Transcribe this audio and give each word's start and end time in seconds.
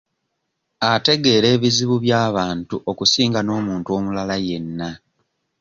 Ategeera 0.93 1.47
ebizibu 1.55 1.95
by'abantu 2.05 2.75
okusinga 2.91 3.39
n'omuntu 3.43 3.89
omulala 3.97 4.35
yenna. 4.47 4.89